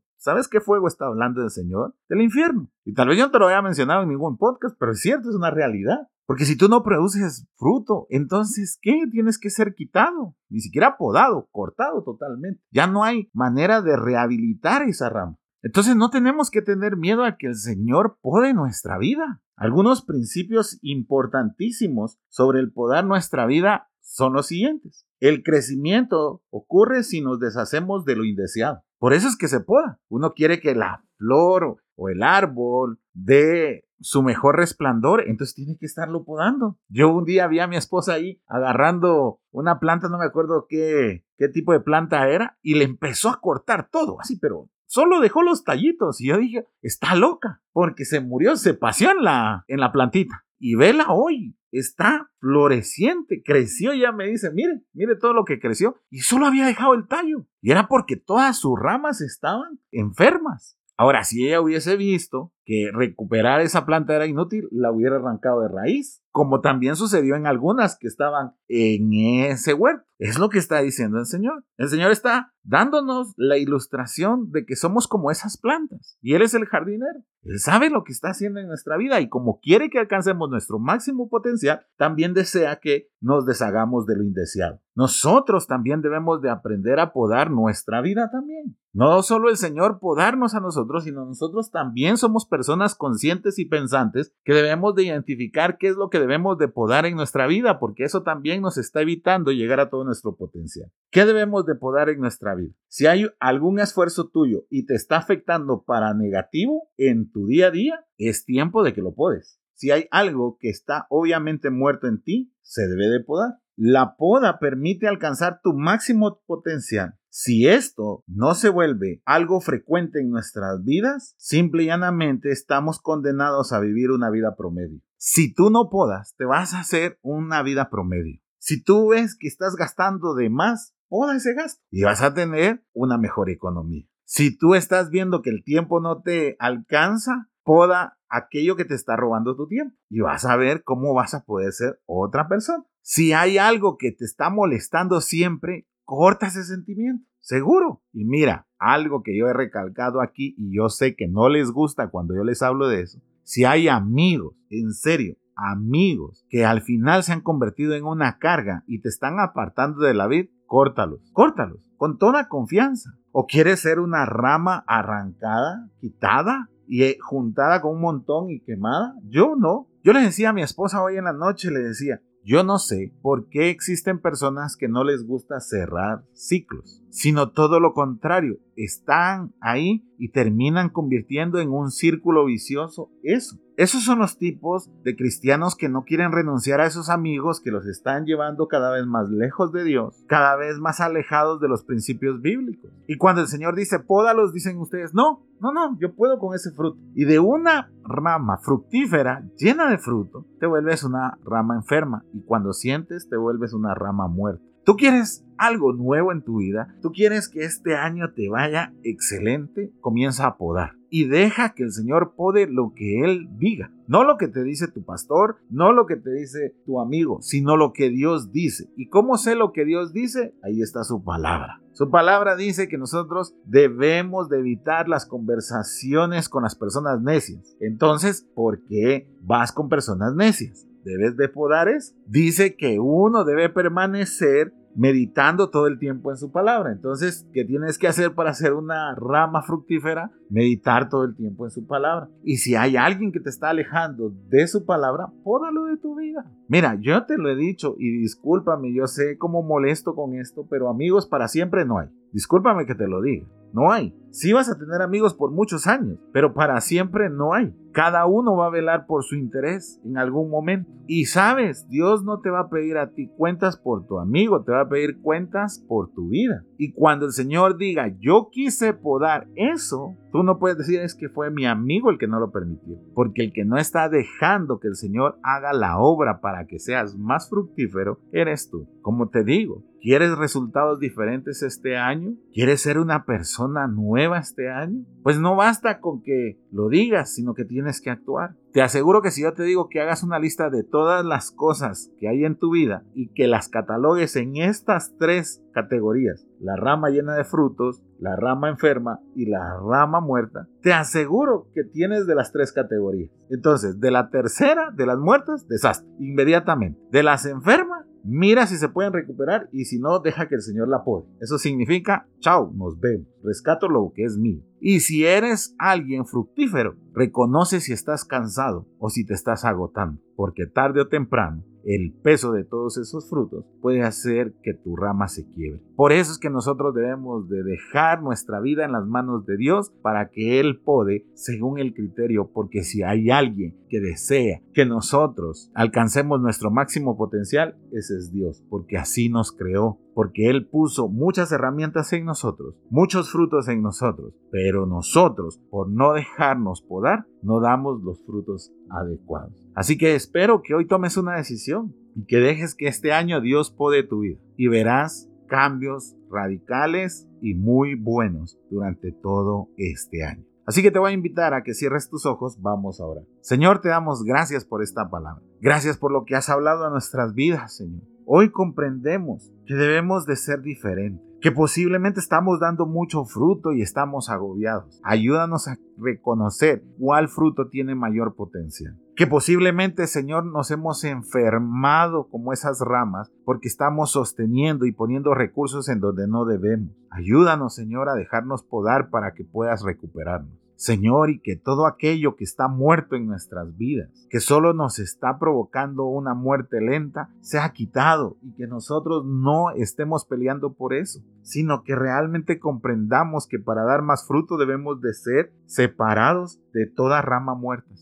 ¿Sabes 0.17 0.47
qué 0.47 0.61
fuego 0.61 0.87
está 0.87 1.05
hablando 1.05 1.43
el 1.43 1.51
Señor? 1.51 1.93
Del 2.09 2.21
infierno. 2.21 2.69
Y 2.85 2.93
tal 2.93 3.09
vez 3.09 3.17
yo 3.17 3.25
no 3.25 3.31
te 3.31 3.39
lo 3.39 3.47
haya 3.47 3.61
mencionado 3.61 4.03
en 4.03 4.09
ningún 4.09 4.37
podcast, 4.37 4.75
pero 4.79 4.93
es 4.93 4.99
cierto, 4.99 5.29
es 5.29 5.35
una 5.35 5.51
realidad. 5.51 6.07
Porque 6.27 6.43
si 6.43 6.57
tú 6.57 6.67
no 6.67 6.83
produces 6.83 7.47
fruto, 7.55 8.05
entonces, 8.09 8.77
¿qué? 8.81 9.05
Tienes 9.09 9.39
que 9.39 9.49
ser 9.49 9.73
quitado, 9.73 10.35
ni 10.49 10.59
siquiera 10.59 10.97
podado, 10.97 11.47
cortado 11.51 12.03
totalmente. 12.03 12.61
Ya 12.69 12.85
no 12.85 13.05
hay 13.05 13.29
manera 13.33 13.81
de 13.81 13.95
rehabilitar 13.95 14.83
esa 14.83 15.09
rama. 15.09 15.37
Entonces 15.63 15.95
no 15.95 16.09
tenemos 16.09 16.51
que 16.51 16.61
tener 16.61 16.97
miedo 16.97 17.23
a 17.23 17.37
que 17.37 17.47
el 17.47 17.55
Señor 17.55 18.19
pode 18.21 18.53
nuestra 18.53 18.97
vida. 18.97 19.41
Algunos 19.55 20.03
principios 20.03 20.77
importantísimos 20.81 22.19
sobre 22.27 22.59
el 22.59 22.73
podar 22.73 23.05
nuestra 23.05 23.45
vida 23.45 23.89
son 24.01 24.33
los 24.33 24.47
siguientes. 24.47 25.07
El 25.21 25.43
crecimiento 25.43 26.43
ocurre 26.49 27.03
si 27.03 27.21
nos 27.21 27.39
deshacemos 27.39 28.03
de 28.03 28.17
lo 28.17 28.25
indeseado. 28.25 28.83
Por 28.99 29.13
eso 29.13 29.29
es 29.29 29.37
que 29.37 29.47
se 29.47 29.61
poda. 29.61 29.99
Uno 30.09 30.33
quiere 30.33 30.59
que 30.59 30.75
la 30.75 31.05
flor 31.17 31.77
o 31.95 32.09
el 32.09 32.21
árbol 32.21 32.99
dé 33.13 33.86
su 33.99 34.23
mejor 34.23 34.57
resplandor, 34.57 35.23
entonces 35.27 35.55
tiene 35.55 35.77
que 35.77 35.85
estarlo 35.85 36.23
podando. 36.23 36.77
Yo 36.87 37.09
un 37.09 37.25
día 37.25 37.47
vi 37.47 37.59
a 37.59 37.67
mi 37.67 37.77
esposa 37.77 38.13
ahí 38.13 38.41
agarrando 38.47 39.39
una 39.51 39.79
planta, 39.79 40.09
no 40.09 40.17
me 40.17 40.25
acuerdo 40.25 40.65
qué, 40.67 41.25
qué 41.37 41.47
tipo 41.49 41.73
de 41.73 41.79
planta 41.79 42.29
era, 42.29 42.57
y 42.61 42.75
le 42.75 42.85
empezó 42.85 43.29
a 43.29 43.39
cortar 43.41 43.89
todo, 43.89 44.19
así, 44.19 44.37
pero 44.39 44.69
solo 44.85 45.19
dejó 45.19 45.43
los 45.43 45.63
tallitos. 45.63 46.21
Y 46.21 46.27
yo 46.27 46.37
dije, 46.37 46.65
está 46.81 47.15
loca, 47.15 47.61
porque 47.71 48.05
se 48.05 48.19
murió, 48.19 48.55
se 48.55 48.73
paseó 48.73 49.11
en 49.11 49.23
la, 49.23 49.65
en 49.67 49.79
la 49.79 49.91
plantita. 49.91 50.45
Y 50.59 50.75
vela 50.75 51.07
hoy, 51.09 51.55
está 51.71 52.31
floreciente, 52.39 53.43
creció, 53.43 53.93
ya 53.93 54.11
me 54.11 54.27
dice, 54.27 54.51
mire, 54.51 54.81
mire 54.93 55.15
todo 55.15 55.33
lo 55.33 55.45
que 55.45 55.59
creció. 55.59 55.97
Y 56.09 56.19
solo 56.19 56.47
había 56.47 56.65
dejado 56.65 56.93
el 56.93 57.07
tallo. 57.07 57.45
Y 57.61 57.71
era 57.71 57.87
porque 57.87 58.15
todas 58.15 58.59
sus 58.59 58.79
ramas 58.79 59.21
estaban 59.21 59.79
enfermas. 59.91 60.79
Ahora, 60.97 61.23
si 61.23 61.45
ella 61.45 61.61
hubiese 61.61 61.95
visto 61.95 62.53
que 62.67 62.91
recuperar 62.93 63.61
esa 63.61 63.85
planta 63.85 64.13
era 64.13 64.27
inútil, 64.27 64.67
la 64.71 64.91
hubiera 64.91 65.15
arrancado 65.15 65.61
de 65.61 65.69
raíz, 65.69 66.21
como 66.31 66.59
también 66.59 66.97
sucedió 66.97 67.37
en 67.37 67.47
algunas 67.47 67.97
que 67.97 68.07
estaban 68.07 68.51
en 68.67 69.13
ese 69.45 69.73
huerto. 69.73 70.03
Es 70.19 70.37
lo 70.37 70.49
que 70.49 70.59
está 70.59 70.81
diciendo 70.81 71.17
el 71.17 71.25
Señor. 71.25 71.63
El 71.77 71.87
Señor 71.87 72.11
está 72.11 72.53
dándonos 72.63 73.33
la 73.37 73.57
ilustración 73.57 74.51
de 74.51 74.65
que 74.65 74.75
somos 74.75 75.07
como 75.07 75.31
esas 75.31 75.57
plantas 75.57 76.17
y 76.21 76.33
Él 76.33 76.41
es 76.41 76.53
el 76.53 76.65
jardinero. 76.65 77.23
Él 77.43 77.59
sabe 77.59 77.89
lo 77.89 78.03
que 78.03 78.11
está 78.11 78.31
haciendo 78.31 78.59
en 78.59 78.67
nuestra 78.67 78.97
vida 78.97 79.21
y 79.21 79.29
como 79.29 79.59
quiere 79.61 79.89
que 79.89 79.99
alcancemos 79.99 80.49
nuestro 80.49 80.79
máximo 80.79 81.29
potencial, 81.29 81.85
también 81.95 82.33
desea 82.33 82.79
que 82.81 83.07
nos 83.21 83.45
deshagamos 83.45 84.05
de 84.05 84.17
lo 84.17 84.23
indeseado. 84.23 84.81
Nosotros 84.95 85.67
también 85.67 86.01
debemos 86.01 86.41
de 86.41 86.49
aprender 86.49 86.99
a 86.99 87.13
podar 87.13 87.51
nuestra 87.51 88.01
vida 88.01 88.29
también. 88.31 88.77
No 88.93 89.21
solo 89.21 89.49
el 89.49 89.57
Señor 89.57 89.99
podarnos 89.99 90.55
a 90.55 90.59
nosotros, 90.59 91.03
sino 91.03 91.23
nosotros 91.23 91.71
también 91.71 92.17
somos 92.17 92.47
personas 92.47 92.56
conscientes 92.95 93.59
y 93.59 93.65
pensantes 93.65 94.33
que 94.43 94.53
debemos 94.53 94.95
de 94.95 95.03
identificar 95.03 95.77
qué 95.77 95.87
es 95.87 95.95
lo 95.95 96.09
que 96.09 96.19
debemos 96.19 96.57
de 96.57 96.67
podar 96.67 97.05
en 97.05 97.15
nuestra 97.15 97.47
vida, 97.47 97.79
porque 97.79 98.03
eso 98.03 98.23
también 98.23 98.61
nos 98.61 98.77
está 98.77 99.01
evitando 99.01 99.51
llegar 99.51 99.79
a 99.79 99.89
todo 99.89 100.03
nuestro 100.03 100.35
potencial. 100.35 100.91
¿Qué 101.11 101.25
debemos 101.25 101.65
de 101.65 101.75
podar 101.75 102.09
en 102.09 102.19
nuestra 102.19 102.55
vida? 102.55 102.73
Si 102.87 103.07
hay 103.07 103.27
algún 103.39 103.79
esfuerzo 103.79 104.29
tuyo 104.29 104.65
y 104.69 104.85
te 104.85 104.95
está 104.95 105.17
afectando 105.17 105.83
para 105.83 106.13
negativo 106.13 106.89
en 106.97 107.31
tu 107.31 107.47
día 107.47 107.67
a 107.67 107.71
día, 107.71 108.05
es 108.17 108.45
tiempo 108.45 108.83
de 108.83 108.93
que 108.93 109.01
lo 109.01 109.13
podes. 109.13 109.59
Si 109.73 109.91
hay 109.91 110.07
algo 110.09 110.57
que 110.59 110.69
está 110.69 111.05
obviamente 111.09 111.69
muerto 111.69 112.07
en 112.07 112.21
ti, 112.21 112.51
se 112.61 112.87
debe 112.87 113.09
de 113.09 113.23
podar. 113.23 113.59
La 113.75 114.15
poda 114.17 114.57
permite 114.57 115.07
alcanzar 115.07 115.61
tu 115.63 115.73
máximo 115.73 116.41
potencial. 116.47 117.13
Si 117.39 117.67
esto 117.67 118.23
no 118.25 118.55
se 118.55 118.69
vuelve 118.69 119.21
algo 119.23 119.61
frecuente 119.61 120.19
en 120.19 120.31
nuestras 120.31 120.83
vidas, 120.83 121.35
simple 121.37 121.83
y 121.83 121.85
llanamente 121.85 122.49
estamos 122.49 122.99
condenados 122.99 123.73
a 123.73 123.79
vivir 123.79 124.09
una 124.09 124.31
vida 124.31 124.55
promedio. 124.57 125.01
Si 125.17 125.53
tú 125.53 125.69
no 125.69 125.91
podas, 125.91 126.33
te 126.35 126.45
vas 126.45 126.73
a 126.73 126.79
hacer 126.79 127.19
una 127.21 127.61
vida 127.61 127.91
promedio. 127.91 128.41
Si 128.57 128.81
tú 128.81 129.09
ves 129.09 129.37
que 129.39 129.47
estás 129.47 129.75
gastando 129.75 130.33
de 130.33 130.49
más, 130.49 130.95
poda 131.09 131.35
ese 131.35 131.53
gasto 131.53 131.79
y 131.91 132.01
vas 132.01 132.23
a 132.23 132.33
tener 132.33 132.83
una 132.91 133.19
mejor 133.19 133.51
economía. 133.51 134.07
Si 134.23 134.57
tú 134.57 134.73
estás 134.73 135.11
viendo 135.11 135.43
que 135.43 135.51
el 135.51 135.63
tiempo 135.63 135.99
no 135.99 136.23
te 136.23 136.55
alcanza, 136.57 137.51
poda 137.61 138.17
aquello 138.29 138.75
que 138.75 138.85
te 138.85 138.95
está 138.95 139.15
robando 139.15 139.55
tu 139.55 139.67
tiempo 139.67 139.95
y 140.09 140.21
vas 140.21 140.43
a 140.45 140.55
ver 140.55 140.81
cómo 140.83 141.13
vas 141.13 141.35
a 141.35 141.45
poder 141.45 141.71
ser 141.71 142.01
otra 142.07 142.47
persona. 142.47 142.83
Si 143.03 143.31
hay 143.31 143.59
algo 143.59 143.95
que 143.95 144.11
te 144.11 144.25
está 144.25 144.49
molestando 144.49 145.21
siempre, 145.21 145.87
corta 146.07 146.47
ese 146.47 146.63
sentimiento, 146.63 147.27
seguro. 147.41 148.01
Y 148.13 148.23
mira, 148.23 148.65
algo 148.79 149.21
que 149.23 149.37
yo 149.37 149.47
he 149.47 149.53
recalcado 149.53 150.21
aquí 150.21 150.55
y 150.57 150.75
yo 150.75 150.89
sé 150.89 151.15
que 151.15 151.27
no 151.27 151.49
les 151.49 151.69
gusta 151.69 152.09
cuando 152.09 152.33
yo 152.33 152.43
les 152.43 152.61
hablo 152.61 152.87
de 152.87 153.01
eso. 153.01 153.19
Si 153.43 153.65
hay 153.65 153.89
amigos, 153.89 154.55
en 154.69 154.93
serio, 154.93 155.35
amigos 155.55 156.45
que 156.49 156.65
al 156.65 156.81
final 156.81 157.23
se 157.23 157.33
han 157.33 157.41
convertido 157.41 157.93
en 157.93 158.05
una 158.05 158.37
carga 158.39 158.83
y 158.87 159.01
te 159.01 159.09
están 159.09 159.39
apartando 159.39 160.01
de 160.01 160.13
la 160.13 160.27
vida, 160.27 160.49
córtalos, 160.65 161.29
córtalos, 161.33 161.79
con 161.97 162.17
toda 162.17 162.47
confianza. 162.47 163.11
¿O 163.31 163.45
quieres 163.45 163.81
ser 163.81 163.99
una 163.99 164.25
rama 164.25 164.83
arrancada, 164.87 165.89
quitada 165.99 166.69
y 166.87 167.17
juntada 167.19 167.81
con 167.81 167.95
un 167.95 168.01
montón 168.01 168.49
y 168.49 168.61
quemada? 168.61 169.13
Yo 169.25 169.55
no. 169.57 169.89
Yo 170.03 170.13
le 170.13 170.21
decía 170.21 170.49
a 170.49 170.53
mi 170.53 170.61
esposa 170.61 171.03
hoy 171.03 171.17
en 171.17 171.25
la 171.25 171.33
noche, 171.33 171.69
le 171.69 171.79
decía, 171.79 172.21
yo 172.47 172.63
no 172.63 172.79
sé 172.79 173.13
por 173.21 173.49
qué 173.49 173.69
existen 173.69 174.21
personas 174.21 174.77
que 174.77 174.87
no 174.87 175.03
les 175.03 175.27
gusta 175.27 175.59
cerrar 175.59 176.23
ciclos, 176.31 177.03
sino 177.09 177.51
todo 177.51 177.81
lo 177.81 177.91
contrario, 177.91 178.57
están 178.77 179.53
ahí 179.59 180.06
y 180.17 180.31
terminan 180.31 180.89
convirtiendo 180.89 181.59
en 181.59 181.69
un 181.69 181.91
círculo 181.91 182.45
vicioso 182.45 183.09
eso. 183.23 183.57
Esos 183.77 184.03
son 184.03 184.17
los 184.17 184.39
tipos 184.39 184.89
de 185.03 185.15
cristianos 185.15 185.75
que 185.75 185.87
no 185.87 186.03
quieren 186.03 186.31
renunciar 186.31 186.81
a 186.81 186.87
esos 186.87 187.11
amigos 187.11 187.61
que 187.61 187.69
los 187.69 187.85
están 187.85 188.25
llevando 188.25 188.67
cada 188.67 188.91
vez 188.91 189.05
más 189.05 189.29
lejos 189.29 189.71
de 189.71 189.83
Dios, 189.83 190.23
cada 190.27 190.55
vez 190.55 190.79
más 190.79 190.99
alejados 190.99 191.61
de 191.61 191.67
los 191.67 191.83
principios 191.83 192.41
bíblicos. 192.41 192.91
Y 193.07 193.17
cuando 193.17 193.41
el 193.41 193.47
Señor 193.47 193.75
dice, 193.75 193.99
pódalos, 193.99 194.51
dicen 194.51 194.79
ustedes, 194.79 195.13
no, 195.13 195.45
no, 195.59 195.71
no, 195.71 195.95
yo 195.99 196.15
puedo 196.15 196.39
con 196.39 196.55
ese 196.55 196.71
fruto. 196.71 196.97
Y 197.13 197.25
de 197.25 197.37
una 197.37 197.91
rama 198.03 198.57
fructífera, 198.57 199.43
llena 199.57 199.91
de 199.91 199.99
fruto, 199.99 200.47
te 200.59 200.65
vuelves 200.65 201.03
una 201.03 201.37
rama 201.45 201.75
enferma. 201.75 202.23
Y 202.33 202.41
cuando 202.41 202.73
sientes, 202.73 203.29
te 203.29 203.37
vuelves 203.37 203.73
una 203.73 203.93
rama 203.93 204.27
muerta. 204.27 204.63
Tú 204.87 204.95
quieres 204.95 205.43
algo 205.57 205.91
nuevo 205.91 206.31
en 206.31 206.41
tu 206.41 206.59
vida, 206.59 206.95
tú 207.01 207.11
quieres 207.11 207.49
que 207.49 207.65
este 207.65 207.97
año 207.97 208.31
te 208.33 208.47
vaya 208.47 208.93
excelente, 209.03 209.91
comienza 209.99 210.47
a 210.47 210.55
podar 210.55 210.93
y 211.09 211.25
deja 211.27 211.73
que 211.73 211.83
el 211.83 211.91
Señor 211.91 212.35
pode 212.37 212.67
lo 212.67 212.93
que 212.95 213.25
Él 213.25 213.49
diga. 213.57 213.91
No 214.07 214.23
lo 214.23 214.37
que 214.37 214.47
te 214.47 214.63
dice 214.63 214.87
tu 214.87 215.03
pastor, 215.03 215.57
no 215.69 215.91
lo 215.91 216.05
que 216.05 216.15
te 216.15 216.31
dice 216.31 216.73
tu 216.85 217.01
amigo, 217.01 217.41
sino 217.41 217.75
lo 217.75 217.91
que 217.91 218.09
Dios 218.09 218.53
dice. 218.53 218.89
¿Y 218.95 219.09
cómo 219.09 219.37
sé 219.37 219.55
lo 219.55 219.73
que 219.73 219.83
Dios 219.83 220.13
dice? 220.13 220.53
Ahí 220.63 220.81
está 220.81 221.03
su 221.03 221.21
palabra. 221.21 221.81
Su 221.91 222.09
palabra 222.09 222.55
dice 222.55 222.87
que 222.87 222.97
nosotros 222.97 223.55
debemos 223.65 224.47
de 224.47 224.59
evitar 224.59 225.09
las 225.09 225.25
conversaciones 225.25 226.47
con 226.47 226.63
las 226.63 226.75
personas 226.75 227.21
necias. 227.21 227.75
Entonces, 227.81 228.47
¿por 228.55 228.85
qué 228.85 229.27
vas 229.41 229.73
con 229.73 229.89
personas 229.89 230.33
necias? 230.33 230.87
De 231.07 231.49
podares, 231.49 232.15
dice 232.25 232.75
que 232.75 232.99
uno 232.99 233.45
debe 233.45 233.69
permanecer 233.69 234.73
meditando 234.97 235.69
todo 235.69 235.85
el 235.85 235.99
tiempo 235.99 236.31
en 236.31 236.37
su 236.37 236.51
palabra. 236.51 236.91
Entonces, 236.91 237.47
¿qué 237.53 237.63
tienes 237.63 237.99
que 237.99 238.07
hacer 238.07 238.33
para 238.33 238.53
ser 238.53 238.73
una 238.73 239.13
rama 239.15 239.61
fructífera? 239.61 240.31
Meditar 240.49 241.07
todo 241.07 241.23
el 241.23 241.35
tiempo 241.35 241.65
en 241.65 241.71
su 241.71 241.85
palabra. 241.85 242.29
Y 242.43 242.57
si 242.57 242.75
hay 242.75 242.97
alguien 242.97 243.31
que 243.31 243.39
te 243.39 243.49
está 243.49 243.69
alejando 243.69 244.33
de 244.49 244.67
su 244.67 244.85
palabra, 244.85 245.27
pódalo 245.43 245.85
de 245.85 245.97
tu 245.97 246.15
vida. 246.15 246.51
Mira, 246.67 246.97
yo 246.99 247.25
te 247.25 247.37
lo 247.37 247.49
he 247.49 247.55
dicho 247.55 247.95
y 247.99 248.09
discúlpame, 248.21 248.91
yo 248.93 249.05
sé 249.05 249.37
cómo 249.37 249.61
molesto 249.61 250.15
con 250.15 250.33
esto, 250.33 250.65
pero 250.67 250.89
amigos 250.89 251.27
para 251.27 251.47
siempre 251.47 251.85
no 251.85 251.99
hay. 251.99 252.07
Discúlpame 252.33 252.85
que 252.85 252.95
te 252.95 253.07
lo 253.07 253.21
diga. 253.21 253.47
No 253.73 253.91
hay. 253.91 254.13
Sí 254.31 254.53
vas 254.53 254.69
a 254.69 254.77
tener 254.77 255.01
amigos 255.01 255.33
por 255.33 255.51
muchos 255.51 255.87
años, 255.87 256.19
pero 256.31 256.53
para 256.53 256.79
siempre 256.81 257.29
no 257.29 257.53
hay. 257.53 257.73
Cada 257.91 258.25
uno 258.27 258.55
va 258.55 258.67
a 258.67 258.71
velar 258.71 259.07
por 259.07 259.23
su 259.23 259.35
interés 259.35 259.99
en 260.05 260.17
algún 260.17 260.51
momento. 260.51 260.91
Y 261.07 261.25
sabes, 261.25 261.87
Dios 261.89 262.23
no 262.23 262.39
te 262.41 262.51
va 262.51 262.61
a 262.61 262.69
pedir 262.69 262.97
a 262.97 263.11
ti 263.11 263.29
cuentas 263.35 263.77
por 263.77 264.05
tu 264.05 264.19
amigo, 264.19 264.63
te 264.63 264.71
va 264.71 264.81
a 264.81 264.89
pedir 264.89 265.19
cuentas 265.21 265.83
por 265.87 266.11
tu 266.11 266.29
vida. 266.29 266.63
Y 266.77 266.93
cuando 266.93 267.25
el 267.25 267.31
Señor 267.31 267.77
diga, 267.77 268.13
yo 268.19 268.49
quise 268.51 268.93
podar 268.93 269.47
eso, 269.55 270.15
Tú 270.37 270.43
no 270.43 270.59
puedes 270.59 270.77
decir 270.77 270.99
es 270.99 271.15
que 271.15 271.29
fue 271.29 271.49
mi 271.49 271.65
amigo 271.65 272.11
el 272.11 272.19
que 272.19 272.27
no 272.27 272.39
lo 272.39 272.51
permitió, 272.51 272.99
porque 273.15 273.45
el 273.45 273.53
que 273.53 273.65
no 273.65 273.79
está 273.79 274.07
dejando 274.07 274.79
que 274.79 274.87
el 274.87 274.95
Señor 274.95 275.39
haga 275.41 275.73
la 275.73 275.97
obra 275.97 276.41
para 276.41 276.67
que 276.67 276.77
seas 276.77 277.17
más 277.17 277.49
fructífero, 277.49 278.19
eres 278.31 278.69
tú. 278.69 278.87
Como 279.01 279.29
te 279.29 279.43
digo, 279.43 279.83
¿Quieres 279.99 280.37
resultados 280.37 280.99
diferentes 280.99 281.63
este 281.63 281.97
año? 281.97 282.35
¿Quieres 282.53 282.81
ser 282.81 282.99
una 282.99 283.25
persona 283.25 283.87
nueva 283.87 284.37
este 284.37 284.69
año? 284.69 285.03
Pues 285.23 285.39
no 285.39 285.55
basta 285.55 285.99
con 285.99 286.21
que 286.21 286.59
lo 286.71 286.87
digas, 286.87 287.33
sino 287.33 287.53
que 287.53 287.65
tienes 287.65 287.99
que 287.99 288.11
actuar. 288.11 288.55
Te 288.77 288.83
aseguro 288.83 289.23
que 289.23 289.31
si 289.31 289.41
yo 289.41 289.55
te 289.55 289.63
digo 289.63 289.89
que 289.89 290.01
hagas 290.01 290.21
una 290.21 290.37
lista 290.37 290.69
de 290.69 290.83
todas 290.83 291.25
las 291.25 291.49
cosas 291.49 292.11
que 292.19 292.29
hay 292.29 292.45
en 292.45 292.59
tu 292.59 292.69
vida 292.69 293.01
y 293.15 293.29
que 293.29 293.47
las 293.47 293.69
catalogues 293.69 294.35
en 294.35 294.55
estas 294.55 295.15
tres 295.17 295.63
categorías, 295.73 296.45
la 296.59 296.75
rama 296.75 297.09
llena 297.09 297.33
de 297.35 297.43
frutos, 297.43 298.03
la 298.19 298.35
rama 298.35 298.69
enferma 298.69 299.19
y 299.33 299.47
la 299.47 299.79
rama 299.79 300.21
muerta, 300.21 300.67
te 300.81 300.93
aseguro 300.93 301.69
que 301.73 301.83
tienes 301.83 302.27
de 302.27 302.35
las 302.35 302.51
tres 302.51 302.71
categorías. 302.71 303.31
Entonces, 303.49 303.99
de 303.99 304.11
la 304.11 304.29
tercera, 304.29 304.91
de 304.95 305.05
las 305.05 305.17
muertas, 305.17 305.67
desastre, 305.67 306.09
inmediatamente. 306.19 306.99
De 307.11 307.23
las 307.23 307.45
enfermas, 307.45 308.05
mira 308.23 308.67
si 308.67 308.77
se 308.77 308.89
pueden 308.89 309.13
recuperar 309.13 309.69
y 309.71 309.85
si 309.85 309.99
no, 309.99 310.19
deja 310.19 310.47
que 310.47 310.55
el 310.55 310.61
Señor 310.61 310.89
la 310.89 311.03
pode. 311.03 311.27
Eso 311.39 311.57
significa, 311.57 312.27
chao, 312.39 312.71
nos 312.75 312.99
vemos, 312.99 313.27
rescato 313.43 313.87
lo 313.89 314.11
que 314.13 314.23
es 314.23 314.37
mío. 314.37 314.61
Y 314.79 314.99
si 314.99 315.25
eres 315.25 315.75
alguien 315.79 316.25
fructífero, 316.25 316.95
reconoce 317.13 317.79
si 317.79 317.93
estás 317.93 318.25
cansado 318.25 318.87
o 318.99 319.09
si 319.09 319.25
te 319.25 319.33
estás 319.33 319.65
agotando, 319.65 320.21
porque 320.35 320.67
tarde 320.67 321.01
o 321.01 321.07
temprano 321.07 321.63
el 321.87 322.11
peso 322.21 322.51
de 322.51 322.65
todos 322.65 322.97
esos 322.97 323.29
frutos 323.29 323.63
puede 323.81 324.03
hacer 324.03 324.53
que 324.61 324.73
tu 324.73 324.97
rama 324.97 325.29
se 325.29 325.49
quiebre. 325.51 325.81
Por 325.95 326.11
eso 326.11 326.33
es 326.33 326.37
que 326.37 326.49
nosotros 326.49 326.93
debemos 326.93 327.47
de 327.47 327.63
dejar 327.63 328.21
nuestra 328.21 328.59
vida 328.59 328.83
en 328.83 328.91
las 328.91 329.05
manos 329.05 329.45
de 329.45 329.55
Dios 329.55 329.93
para 330.01 330.29
que 330.29 330.59
Él 330.59 330.81
pode 330.83 331.25
según 331.33 331.79
el 331.79 331.93
criterio, 331.93 332.51
porque 332.53 332.83
si 332.83 333.03
hay 333.03 333.29
alguien 333.29 333.77
que 333.89 333.99
desea 333.99 334.61
que 334.73 334.85
nosotros 334.85 335.71
alcancemos 335.73 336.41
nuestro 336.41 336.71
máximo 336.71 337.17
potencial, 337.17 337.77
ese 337.91 338.17
es 338.17 338.31
Dios, 338.31 338.63
porque 338.69 338.97
así 338.97 339.29
nos 339.29 339.51
creó, 339.51 339.99
porque 340.13 340.49
Él 340.49 340.67
puso 340.67 341.09
muchas 341.09 341.51
herramientas 341.51 342.11
en 342.13 342.25
nosotros, 342.25 342.75
muchos 342.89 343.31
frutos 343.31 343.67
en 343.67 343.81
nosotros, 343.81 344.33
pero 344.51 344.85
nosotros, 344.85 345.59
por 345.69 345.89
no 345.89 346.13
dejarnos 346.13 346.81
podar, 346.81 347.25
no 347.41 347.59
damos 347.59 348.01
los 348.03 348.23
frutos 348.25 348.71
adecuados. 348.89 349.53
Así 349.75 349.97
que 349.97 350.15
espero 350.15 350.61
que 350.61 350.73
hoy 350.73 350.87
tomes 350.87 351.17
una 351.17 351.35
decisión 351.35 351.95
y 352.15 352.25
que 352.25 352.37
dejes 352.37 352.75
que 352.75 352.87
este 352.87 353.13
año 353.13 353.41
Dios 353.41 353.71
pode 353.71 354.03
tu 354.03 354.21
vida 354.21 354.39
y 354.55 354.67
verás 354.67 355.29
cambios 355.47 356.15
radicales 356.29 357.27
y 357.41 357.53
muy 357.53 357.95
buenos 357.95 358.59
durante 358.69 359.11
todo 359.11 359.69
este 359.77 360.23
año. 360.23 360.43
Así 360.67 360.83
que 360.83 360.91
te 360.91 360.99
voy 360.99 361.11
a 361.11 361.15
invitar 361.15 361.53
a 361.53 361.63
que 361.63 361.73
cierres 361.73 362.09
tus 362.09 362.25
ojos, 362.25 362.61
vamos 362.61 362.99
ahora. 362.99 363.21
Señor, 363.39 363.79
te 363.79 363.87
damos 363.87 364.23
gracias 364.23 364.65
por 364.65 364.83
esta 364.83 365.09
palabra. 365.09 365.41
Gracias 365.61 365.97
por 365.97 366.11
lo 366.11 366.25
que 366.25 366.35
has 366.35 366.49
hablado 366.49 366.85
a 366.85 366.89
nuestras 366.89 367.33
vidas, 367.33 367.77
Señor. 367.77 368.03
Hoy 368.25 368.51
comprendemos 368.51 369.53
que 369.65 369.75
debemos 369.75 370.25
de 370.25 370.35
ser 370.35 370.61
diferentes 370.61 371.26
que 371.41 371.51
posiblemente 371.51 372.19
estamos 372.19 372.59
dando 372.59 372.85
mucho 372.85 373.25
fruto 373.25 373.71
y 373.71 373.81
estamos 373.81 374.29
agobiados. 374.29 374.99
Ayúdanos 375.03 375.67
a 375.67 375.77
reconocer 375.97 376.83
cuál 376.99 377.27
fruto 377.27 377.69
tiene 377.69 377.95
mayor 377.95 378.35
potencial. 378.35 378.97
Que 379.15 379.27
posiblemente, 379.27 380.07
Señor, 380.07 380.45
nos 380.45 380.71
hemos 380.71 381.03
enfermado 381.03 382.27
como 382.29 382.53
esas 382.53 382.79
ramas 382.81 383.31
porque 383.45 383.67
estamos 383.67 384.11
sosteniendo 384.11 384.85
y 384.85 384.91
poniendo 384.91 385.33
recursos 385.33 385.89
en 385.89 385.99
donde 385.99 386.27
no 386.27 386.45
debemos. 386.45 386.91
Ayúdanos, 387.09 387.75
Señor, 387.75 388.09
a 388.09 388.13
dejarnos 388.15 388.63
podar 388.63 389.09
para 389.09 389.33
que 389.33 389.43
puedas 389.43 389.83
recuperarnos. 389.83 390.66
Señor, 390.77 391.31
y 391.31 391.39
que 391.39 391.55
todo 391.55 391.87
aquello 391.87 392.35
que 392.35 392.43
está 392.43 392.67
muerto 392.67 393.15
en 393.15 393.25
nuestras 393.25 393.75
vidas, 393.75 394.09
que 394.29 394.39
solo 394.39 394.73
nos 394.73 394.99
está 394.99 395.39
provocando 395.39 396.05
una 396.05 396.35
muerte 396.35 396.79
lenta, 396.79 397.29
sea 397.41 397.73
quitado 397.73 398.37
y 398.43 398.53
que 398.53 398.67
nosotros 398.67 399.25
no 399.25 399.71
estemos 399.71 400.25
peleando 400.25 400.73
por 400.73 400.93
eso, 400.93 401.19
sino 401.41 401.83
que 401.83 401.95
realmente 401.95 402.59
comprendamos 402.59 403.47
que 403.47 403.57
para 403.57 403.83
dar 403.83 404.03
más 404.03 404.27
fruto 404.27 404.57
debemos 404.57 405.01
de 405.01 405.13
ser 405.13 405.51
separados 405.65 406.59
de 406.73 406.85
toda 406.85 407.23
rama 407.23 407.55
muerta, 407.55 407.95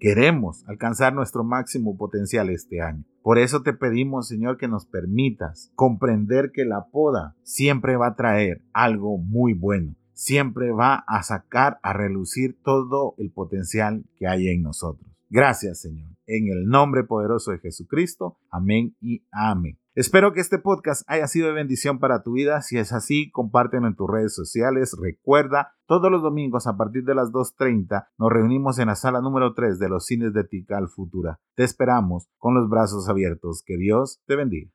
Queremos 0.00 0.64
alcanzar 0.68 1.12
nuestro 1.12 1.42
máximo 1.42 1.96
potencial 1.96 2.50
este 2.50 2.80
año. 2.80 3.02
Por 3.20 3.36
eso 3.36 3.62
te 3.62 3.72
pedimos, 3.72 4.28
Señor, 4.28 4.56
que 4.56 4.68
nos 4.68 4.86
permitas 4.86 5.72
comprender 5.74 6.52
que 6.52 6.64
la 6.64 6.86
poda 6.92 7.34
siempre 7.42 7.96
va 7.96 8.08
a 8.08 8.14
traer 8.14 8.62
algo 8.72 9.18
muy 9.18 9.54
bueno 9.54 9.96
siempre 10.18 10.72
va 10.72 11.04
a 11.06 11.22
sacar 11.22 11.78
a 11.84 11.92
relucir 11.92 12.60
todo 12.64 13.14
el 13.18 13.30
potencial 13.30 14.04
que 14.16 14.26
hay 14.26 14.48
en 14.48 14.62
nosotros. 14.62 15.08
Gracias, 15.30 15.82
Señor. 15.82 16.08
En 16.26 16.48
el 16.48 16.66
nombre 16.66 17.04
poderoso 17.04 17.52
de 17.52 17.58
Jesucristo. 17.58 18.36
Amén 18.50 18.96
y 19.00 19.22
amén. 19.30 19.78
Espero 19.94 20.32
que 20.32 20.40
este 20.40 20.58
podcast 20.58 21.02
haya 21.06 21.28
sido 21.28 21.46
de 21.46 21.52
bendición 21.52 22.00
para 22.00 22.22
tu 22.22 22.32
vida. 22.32 22.62
Si 22.62 22.78
es 22.78 22.92
así, 22.92 23.30
compártelo 23.30 23.86
en 23.86 23.94
tus 23.94 24.10
redes 24.10 24.34
sociales. 24.34 24.96
Recuerda, 25.00 25.76
todos 25.86 26.10
los 26.10 26.22
domingos 26.22 26.66
a 26.66 26.76
partir 26.76 27.04
de 27.04 27.14
las 27.14 27.30
2.30 27.30 28.08
nos 28.18 28.32
reunimos 28.32 28.78
en 28.80 28.88
la 28.88 28.96
sala 28.96 29.20
número 29.20 29.54
3 29.54 29.78
de 29.78 29.88
los 29.88 30.04
cines 30.06 30.32
de 30.32 30.42
Tical 30.42 30.88
Futura. 30.88 31.38
Te 31.54 31.62
esperamos 31.62 32.28
con 32.38 32.54
los 32.54 32.68
brazos 32.68 33.08
abiertos. 33.08 33.62
Que 33.64 33.76
Dios 33.76 34.20
te 34.26 34.34
bendiga. 34.34 34.72